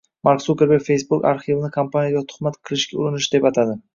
Mark 0.27 0.39
Sukerberg 0.43 0.85
Facebook 0.85 1.27
arxivini 1.33 1.69
kompaniyaga 1.77 2.25
tuhmat 2.31 2.57
qilishga 2.69 3.01
urinish 3.03 3.31
deb 3.37 3.49
atadi 3.51 3.77